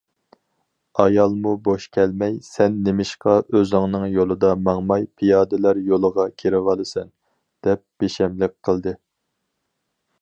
[1.01, 7.15] ئايالمۇ بوش كەلمەي:‹‹ سەن نېمىشقا ئۆزۈڭنىڭ يولىدا ماڭماي پىيادىلەر يولىغا كىرىۋالىسەن؟››
[7.69, 8.97] دەپ بىشەملىك قىلدى.